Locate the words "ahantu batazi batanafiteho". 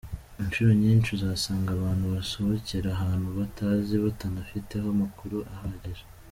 2.95-4.87